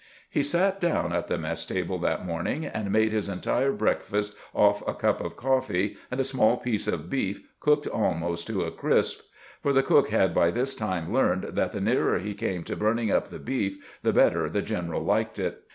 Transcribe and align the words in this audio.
He 0.31 0.41
sat 0.41 0.81
down 0.81 1.13
at 1.13 1.27
the 1.27 1.37
mess 1.37 1.63
table 1.63 1.99
that 1.99 2.25
morning, 2.25 2.65
and 2.65 2.89
made 2.91 3.11
his 3.11 3.29
entire 3.29 3.71
breakfast 3.71 4.35
off 4.51 4.81
a 4.87 4.95
cup 4.95 5.21
of 5.21 5.37
coffee 5.37 5.95
and 6.09 6.19
a 6.19 6.23
small 6.23 6.57
piece 6.57 6.87
of 6.87 7.07
beef 7.07 7.47
cooked 7.59 7.85
almost 7.85 8.47
to 8.47 8.63
a 8.63 8.71
crisp; 8.71 9.21
for 9.61 9.71
the 9.73 9.83
cook 9.83 10.09
had 10.09 10.33
by 10.33 10.49
this 10.49 10.73
time 10.73 11.13
learned 11.13 11.49
that 11.53 11.71
the 11.71 11.79
nearer 11.81 12.17
he 12.17 12.33
came 12.33 12.63
to 12.63 12.75
burning 12.75 13.11
up 13.11 13.27
the 13.27 13.37
beef 13.37 13.99
the 14.01 14.11
better 14.11 14.49
the 14.49 14.63
general 14.63 15.03
liked 15.03 15.37
it. 15.37 15.61